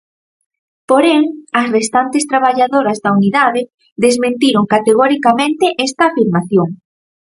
[0.89, 1.23] Porén,
[1.61, 3.61] as restantes traballadoras da unidade
[4.05, 6.69] desmentiron categoricamente esta afirmación.